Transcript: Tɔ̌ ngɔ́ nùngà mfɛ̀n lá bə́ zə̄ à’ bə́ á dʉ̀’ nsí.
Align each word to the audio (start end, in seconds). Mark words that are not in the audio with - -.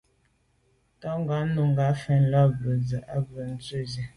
Tɔ̌ 0.99 1.13
ngɔ́ 1.21 1.39
nùngà 1.55 1.85
mfɛ̀n 1.95 2.21
lá 2.31 2.41
bə́ 2.59 2.73
zə̄ 2.89 3.01
à’ 3.15 3.17
bə́ 3.29 3.41
á 3.43 3.45
dʉ̀’ 3.53 3.55
nsí. 3.83 4.01